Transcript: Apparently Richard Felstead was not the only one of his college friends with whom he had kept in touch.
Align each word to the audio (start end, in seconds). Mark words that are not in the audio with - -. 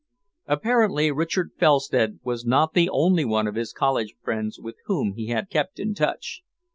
Apparently 0.47 1.11
Richard 1.11 1.51
Felstead 1.59 2.19
was 2.23 2.43
not 2.43 2.73
the 2.73 2.89
only 2.89 3.23
one 3.23 3.45
of 3.45 3.53
his 3.53 3.71
college 3.71 4.15
friends 4.23 4.59
with 4.59 4.77
whom 4.85 5.13
he 5.13 5.27
had 5.27 5.47
kept 5.51 5.79
in 5.79 5.93
touch. 5.93 6.41